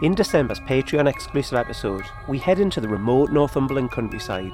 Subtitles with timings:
[0.00, 4.52] In December's Patreon exclusive episode, we head into the remote Northumberland countryside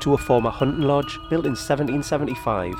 [0.00, 2.74] to a former hunting lodge built in 1775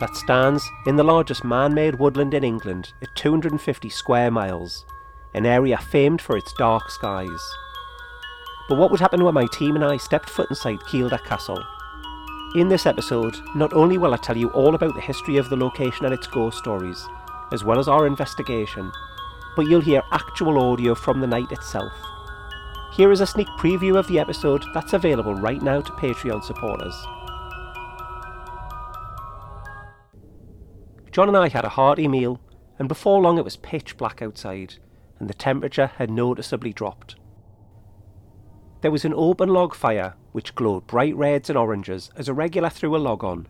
[0.00, 4.84] that stands in the largest man made woodland in England at 250 square miles,
[5.32, 7.40] an area famed for its dark skies.
[8.68, 11.64] But what would happen when my team and I stepped foot inside Kielder Castle?
[12.54, 15.56] In this episode, not only will I tell you all about the history of the
[15.56, 17.02] location and its ghost stories,
[17.50, 18.92] as well as our investigation,
[19.56, 21.92] but you'll hear actual audio from the night itself.
[22.92, 26.94] Here is a sneak preview of the episode that's available right now to Patreon supporters.
[31.10, 32.40] John and I had a hearty meal,
[32.78, 34.74] and before long it was pitch black outside,
[35.18, 37.16] and the temperature had noticeably dropped.
[38.82, 42.68] There was an open log fire which glowed bright reds and oranges as a regular
[42.68, 43.48] threw a log on.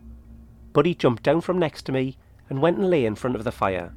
[0.71, 2.17] Buddy jumped down from next to me
[2.49, 3.93] and went and lay in front of the fire.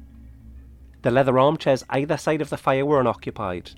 [1.01, 3.71] The leather armchairs either side of the fire were unoccupied,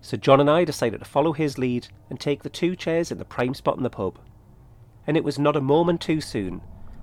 [0.00, 3.18] so John and I decided to follow his lead and take the two chairs in
[3.18, 4.18] the prime spot in the pub.
[5.06, 6.62] And it was not a moment too soon,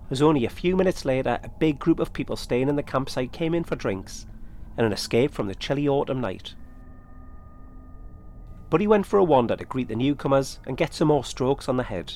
[0.09, 3.32] as only a few minutes later a big group of people staying in the campsite
[3.32, 4.26] came in for drinks
[4.78, 6.56] and an escape from the chilly autumn night.
[8.72, 11.78] Buddy went for a wander to greet the newcomers and get some more strokes on
[11.78, 12.14] the head.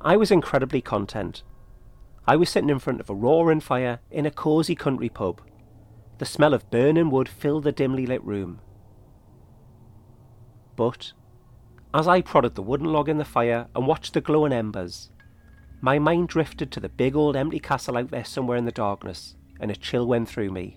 [0.00, 1.42] I was incredibly content.
[2.26, 5.40] I was sitting in front of a roaring fire in a cosy country pub.
[6.20, 8.60] The smell of burning wood filled the dimly lit room.
[10.76, 11.14] But,
[11.94, 15.10] as I prodded the wooden log in the fire and watched the glowing embers,
[15.80, 19.34] my mind drifted to the big old empty castle out there somewhere in the darkness,
[19.60, 20.76] and a chill went through me.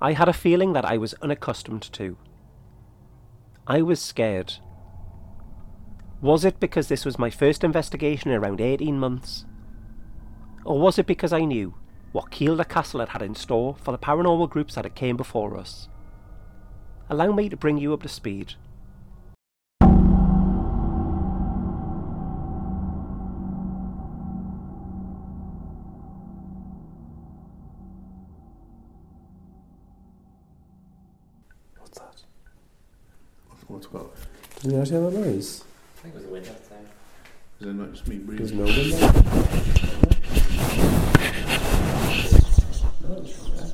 [0.00, 2.16] I had a feeling that I was unaccustomed to.
[3.66, 4.54] I was scared.
[6.22, 9.44] Was it because this was my first investigation in around 18 months?
[10.64, 11.74] Or was it because I knew
[12.16, 15.54] what Kielder Castle had had in store for the paranormal groups that had came before
[15.54, 15.86] us?
[17.10, 18.54] Allow me to bring you up to speed.
[31.78, 32.22] What's that?
[33.66, 34.06] What's what?
[34.62, 35.64] Did you not hear that noise?
[35.98, 36.86] I think it was a wind outside.
[37.60, 40.16] Is it not just me There's no wind there.
[43.08, 43.72] No, it was from there.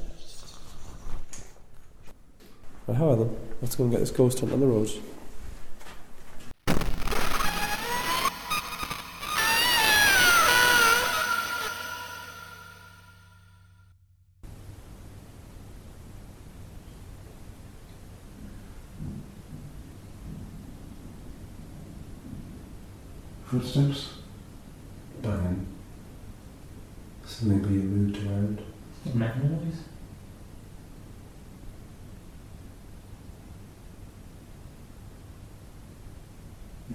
[3.02, 3.36] Right, them?
[3.60, 4.88] Let's go and get this ghost hunt on the road.
[23.46, 24.19] Footsteps?
[25.22, 25.66] Banging.
[27.26, 28.62] So maybe you moved around.
[29.12, 29.78] Making noise?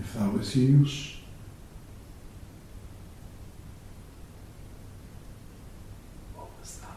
[0.07, 0.85] If that was you,
[6.33, 6.87] What was that?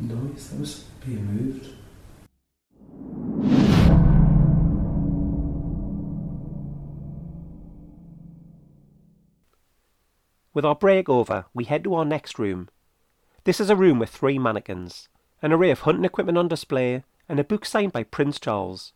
[0.00, 1.74] Noise that was being moved.
[10.52, 12.68] With our break over, we head to our next room.
[13.44, 15.08] This is a room with three mannequins,
[15.40, 18.92] an array of hunting equipment on display, and a book signed by Prince Charles,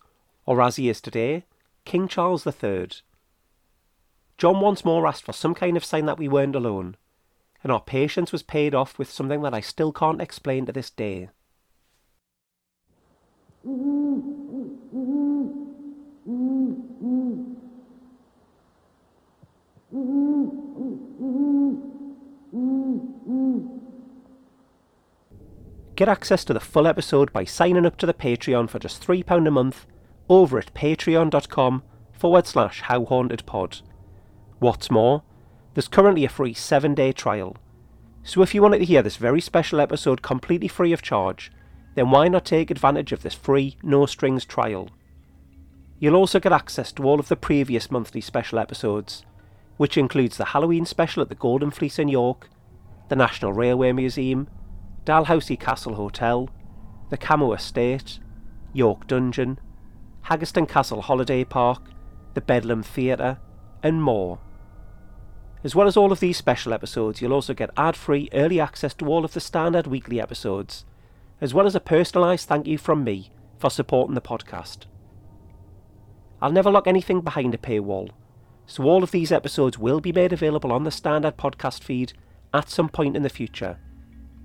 [0.46, 1.44] or as he is today,
[1.84, 2.88] King Charles III.
[4.38, 6.96] John once more asked for some kind of sign that we weren't alone,
[7.62, 10.90] and our patience was paid off with something that I still can't explain to this
[10.90, 11.28] day.
[25.94, 29.46] Get access to the full episode by signing up to the Patreon for just £3
[29.46, 29.86] a month
[30.28, 31.82] over at patreon.com
[32.12, 33.80] forward slash how haunted pod.
[34.58, 35.22] What's more,
[35.74, 37.56] there's currently a free 7 day trial.
[38.22, 41.50] So if you wanted to hear this very special episode completely free of charge,
[41.94, 44.88] then why not take advantage of this free, no strings trial?
[45.98, 49.24] You'll also get access to all of the previous monthly special episodes,
[49.76, 52.48] which includes the Halloween special at the Golden Fleece in York,
[53.08, 54.48] the National Railway Museum,
[55.04, 56.48] Dalhousie Castle Hotel,
[57.10, 58.20] the Cammo Estate,
[58.72, 59.58] York Dungeon,
[60.26, 61.82] Haggerston Castle Holiday Park,
[62.34, 63.38] the Bedlam Theatre,
[63.82, 64.38] and more.
[65.64, 68.94] As well as all of these special episodes, you'll also get ad free early access
[68.94, 70.84] to all of the standard weekly episodes,
[71.40, 74.86] as well as a personalised thank you from me for supporting the podcast.
[76.40, 78.10] I'll never lock anything behind a paywall,
[78.66, 82.12] so all of these episodes will be made available on the standard podcast feed
[82.52, 83.78] at some point in the future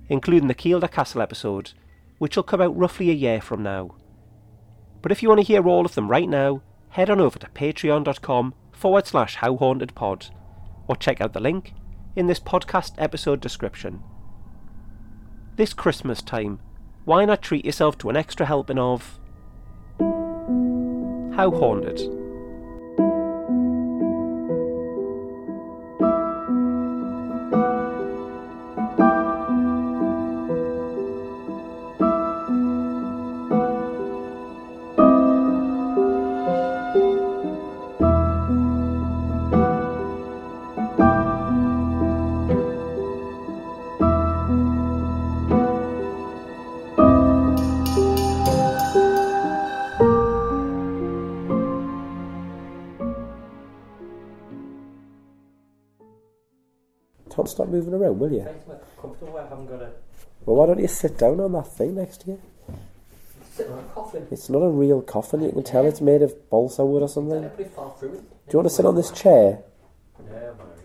[0.08, 1.72] including the Kielder Castle episode,
[2.18, 3.94] which will come out roughly a year from now.
[5.08, 6.60] But if you want to hear all of them right now,
[6.90, 10.28] head on over to patreon.com forward slash howhauntedpod,
[10.86, 11.72] or check out the link
[12.14, 14.02] in this podcast episode description.
[15.56, 16.60] This Christmas time,
[17.06, 19.18] why not treat yourself to an extra helping of
[19.98, 22.17] How Haunted?
[57.58, 58.44] Stop moving around, will you?
[58.44, 58.76] Thanks, mate.
[59.02, 59.90] I haven't got a
[60.46, 62.38] Well, why don't you sit down on that thing next to you?
[63.52, 64.28] sitting on a coffin.
[64.30, 65.42] It's not a real coffin.
[65.42, 67.38] You can tell it's made of balsa wood or something.
[67.38, 68.20] Is that pretty far through it?
[68.20, 69.58] Do you want to sit on this chair?
[70.30, 70.54] Man.